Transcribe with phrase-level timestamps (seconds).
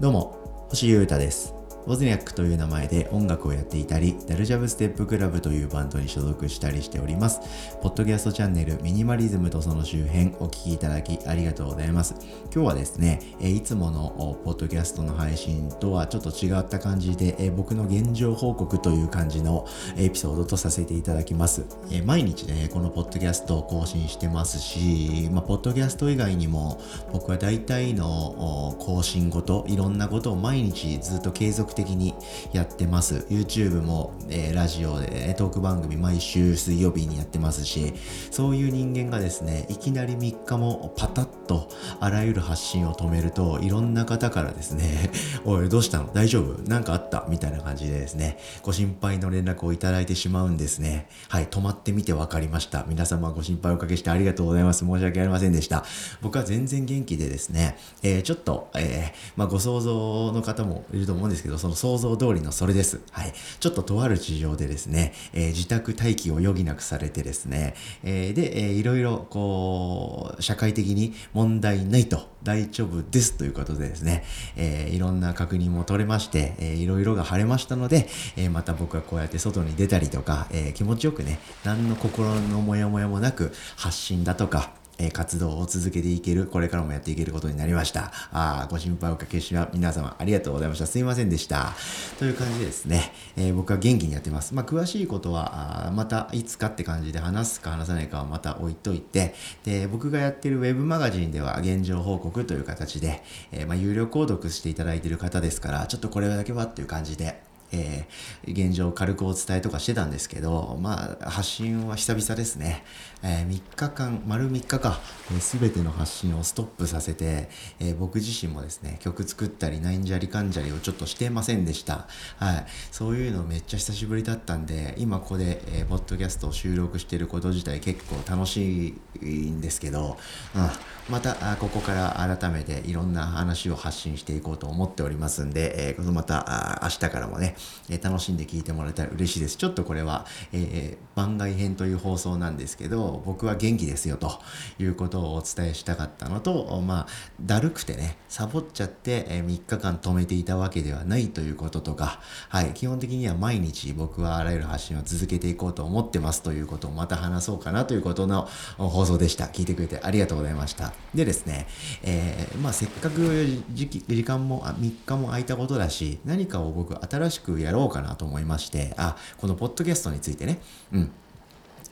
[0.00, 0.36] どうも、
[0.68, 1.54] 星優太です。
[1.86, 7.38] ウォズニャックという名前で音楽をやっていたり、ダルジャブステップクラブというバンドに所属したりしております。
[7.80, 12.16] ポッドキャストチャンネルミニマリズムとその周辺お聴きいただきありがとうございます。
[12.52, 19.64] 今日はですね、えいつものポッドキャストの配信とはちょっと違った感じで、え僕の現状報告という感じの
[19.96, 21.66] エピソードとさせていただきます。
[21.92, 26.80] え毎日ね、このポッドキャストを更新してますし、まあ、ポッドキャスト以外にも
[27.12, 32.14] 僕は大体の更新ごと、いろんなことを毎日ずっと継続的に
[32.52, 33.26] やってます。
[33.30, 37.92] YouTube も、えー、ラジオで、トーク番組毎週水曜日にやってますし、
[38.32, 41.68] そういう人間がですね、いきなり3日もパタッと
[42.00, 45.10] あらゆる発信を止めると、いろんな方からですね、
[45.44, 46.10] おい、どうしたの？
[46.12, 46.62] 大丈夫？
[46.68, 47.26] なんかあった？
[47.28, 51.08] みたいな感じでですね、ご心配の連絡をいただいてしまうんですね。
[51.28, 52.84] はい、止まってみて分かりました。
[52.88, 54.86] 皆様ご心配おかけしてありがとうございます。
[54.86, 55.84] 申し訳ありませんでした。
[56.22, 63.00] 僕は全然元気でですね、えー、ちょっと、えー、まあ、ご想像の方もいると思うんですけど、その想像通りのそれです。
[63.10, 63.32] はい。
[63.58, 74.22] ちょっととある事情でですね、えー、自宅待機を余儀なくされてですね、えー、で、えー、いろいろ、こう、社会的に問題ないと、大丈夫ですということでですね、
[74.54, 88.12] えー、いろんな確認も取れまして、えー、いろいろが晴れましたので、えー、また僕はこうやって外に出たりとか、えー、気持ちよくね、何の心のモヤモヤもなく発信だとか、え活動を続けていける、これからもやっていけることになりました。
[88.32, 90.86] あご心配おかけしは皆様ありがとうございました。
[90.86, 91.74] すいませんでした。
[92.18, 94.54] という感じでですね、えー、僕は元気にやってます。
[94.54, 112.84] まあ、詳しいことは、あまたいつかって感じで話すか話さないかはまた置いといて、で、僕がやってるウェブマガジンでは現状報告という形で、えー、まあ、有料購読していただいている方ですから、ちょっとこれだけはっていう感じで、えー、現状軽くお伝えとかしてたんですけど、まあ、発信は久々ですね。
[113.22, 115.00] えー、3日間、丸3日か、
[115.40, 117.48] す、え、べ、ての発信をストップさせて、
[117.80, 122.06] えー、僕自身もですね、曲作ったり、ナインジャリカンジャリをちょっとしてませんでした。
[122.36, 122.66] はい。
[122.92, 130.18] そういうのめっちゃ久しぶりだったんで、今ここで、えー、ポッドキャストを収録してること自体結構楽しいんですけど、
[130.54, 130.70] うん、
[131.08, 137.55] また、ここから改めていろんな話を発信していこうと思っておりますんで、えー、また明日からもね、
[137.88, 139.56] え楽しんで聞いてもらえたら嬉しいです。
[139.56, 144.40] ちょっとこれは、えー、番外編という放送なんですけど、僕は元気ですよと
[144.78, 147.06] いうことをお伝えしたかったのと、まあ、
[147.40, 159.46] だるくてね、サボっちゃって、えー、3日間止めていたわけではないということとか、はい、基本的には毎日僕はあらゆる発信を続けていこうと思ってますということをまた話そうかなということの放送でした。
[159.46, 160.92] 聞いてくれてありがとうございました。
[161.14, 161.66] でですね、
[162.02, 170.60] えー、まあ、せっかく時時間もあ3日も空いたことだし、何かを僕新しくやろうかなと思いまして、あ、このポッドキャストについてね、
[170.92, 171.10] うん、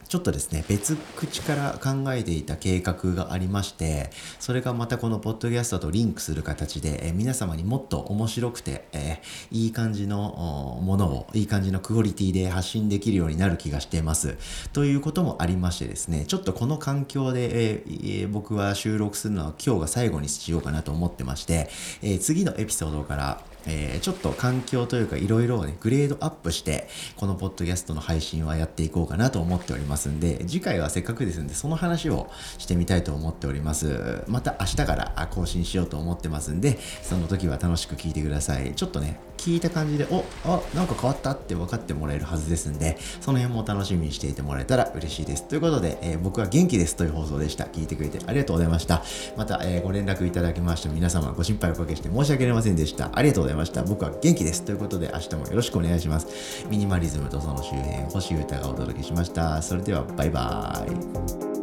[0.09, 9.21] ちょっとですね、別口から考えていた計画がありまして、それがまたこのポッドキャストとリンクする形で、え、皆様にもっと面白くて、え、
[9.51, 14.37] いい感じのものを、いい感じのクオリティで発信できるようになる気がしています。
[14.73, 21.69] ということもありましてですね、ちょっとこの環境で、えー、僕は収録するのは今日が最後にしようかなと思ってまして、
[22.03, 34.25] え次のエピソードから、えー、ちょっと環境というかいろいろね、グレードアップして、このポッドキャストの配信はやっていこうかなと思っておりますんで、次回はせっかくですんで、その話をしてみたいと思っております。
[34.29, 38.75] また明日から更新しようと思ってますんで、その時は楽しく聞いてください。
[38.75, 45.47] ちょっとね、聞いた感じで、お、あ、なんか変わったって分かってもらえるはずですんで、その辺も楽しみにしていてもらえたら嬉しいです。
[45.47, 47.65] ということで、えー、僕は元気ですという放送でした。
[47.65, 49.03] 聞いてくれてありがとうございました。
[49.37, 53.11] また、えー、ご連絡いただきました皆様ご心配おかけして申し訳ありませんでした。
[53.13, 53.83] ありがとうございました。
[53.83, 54.65] 僕は元気です。
[54.65, 56.67] ということで、明日もよろしくお願いします。
[56.71, 59.61] ミニマリズムとその周辺、星歌がお届けしました。
[59.63, 61.54] それでは、バイバーイ。